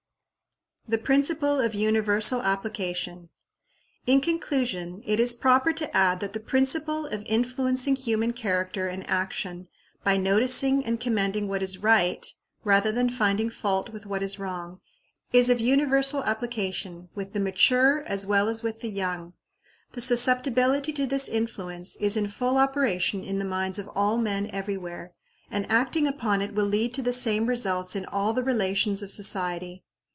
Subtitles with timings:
[0.87, 3.29] The Principle of Universal Application.
[4.07, 9.09] In conclusion, it is proper to add that the principle of influencing human character and
[9.09, 9.69] action
[10.03, 12.27] by noticing and commending what is right,
[12.65, 14.81] rather than finding fault with what is wrong,
[15.31, 19.31] is of universal application, with the mature as well as with the young.
[19.93, 24.49] The susceptibility to this influence is in full operation in the minds of all men
[24.51, 25.13] everywhere,
[25.49, 29.09] and acting upon it will lead to the same results in all the relations of
[29.09, 29.85] society.